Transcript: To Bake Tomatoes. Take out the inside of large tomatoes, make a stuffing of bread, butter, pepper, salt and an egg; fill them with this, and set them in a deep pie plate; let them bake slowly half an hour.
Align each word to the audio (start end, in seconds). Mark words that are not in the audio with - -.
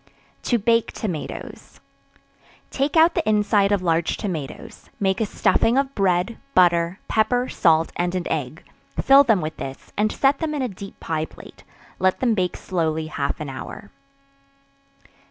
To 0.49 0.57
Bake 0.57 0.91
Tomatoes. 0.93 1.79
Take 2.71 2.97
out 2.97 3.13
the 3.13 3.29
inside 3.29 3.71
of 3.71 3.83
large 3.83 4.17
tomatoes, 4.17 4.89
make 4.99 5.21
a 5.21 5.27
stuffing 5.27 5.77
of 5.77 5.93
bread, 5.93 6.37
butter, 6.55 6.97
pepper, 7.07 7.47
salt 7.49 7.91
and 7.97 8.15
an 8.15 8.27
egg; 8.27 8.63
fill 8.99 9.23
them 9.23 9.41
with 9.41 9.57
this, 9.57 9.91
and 9.95 10.11
set 10.11 10.39
them 10.39 10.55
in 10.55 10.63
a 10.63 10.67
deep 10.67 10.99
pie 10.99 11.25
plate; 11.25 11.63
let 11.99 12.19
them 12.19 12.33
bake 12.33 12.57
slowly 12.57 13.05
half 13.13 13.39
an 13.39 13.49
hour. 13.51 13.91